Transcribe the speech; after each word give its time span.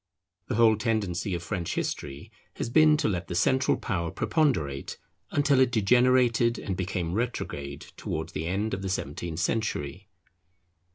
The 0.47 0.55
whole 0.55 0.77
tendency 0.77 1.35
of 1.35 1.43
French 1.43 1.75
history 1.75 2.31
has 2.55 2.71
been 2.71 2.97
to 2.97 3.07
let 3.07 3.27
the 3.27 3.35
central 3.35 3.77
power 3.77 4.09
preponderate, 4.09 4.97
until 5.29 5.59
it 5.59 5.69
degenerated 5.71 6.57
and 6.57 6.75
became 6.75 7.13
retrograde 7.13 7.81
towards 7.97 8.33
the 8.33 8.47
end 8.47 8.73
of 8.73 8.81
the 8.81 8.89
seventeenth 8.89 9.39
century. 9.41 10.09